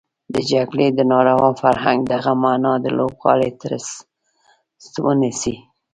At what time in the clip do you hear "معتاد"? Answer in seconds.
2.43-2.81